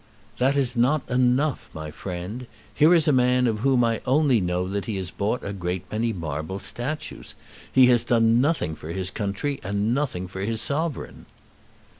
"That 0.39 0.57
is 0.57 0.75
not 0.75 1.07
enough, 1.11 1.69
my 1.75 1.91
friend. 1.91 2.47
Here 2.73 2.91
is 2.91 3.07
a 3.07 3.13
man 3.13 3.45
of 3.45 3.59
whom 3.59 3.83
I 3.83 4.01
only 4.07 4.41
know 4.41 4.67
that 4.67 4.85
he 4.85 4.95
has 4.97 5.11
bought 5.11 5.43
a 5.43 5.53
great 5.53 5.83
many 5.91 6.11
marble 6.11 6.57
statues. 6.57 7.35
He 7.71 7.85
has 7.85 8.03
done 8.03 8.41
nothing 8.41 8.75
for 8.75 8.89
his 8.89 9.11
country, 9.11 9.59
and 9.63 9.93
nothing 9.93 10.27
for 10.27 10.41
his 10.41 10.59
sovereign." 10.59 11.27